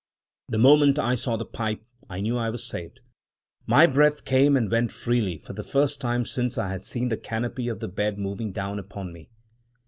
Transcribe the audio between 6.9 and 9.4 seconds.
the canopy of the bed moving down upon me!